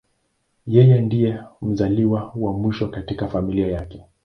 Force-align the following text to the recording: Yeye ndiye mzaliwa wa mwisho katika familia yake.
Yeye 0.65 1.01
ndiye 1.01 1.43
mzaliwa 1.61 2.31
wa 2.35 2.53
mwisho 2.53 2.87
katika 2.87 3.27
familia 3.27 3.67
yake. 3.67 4.05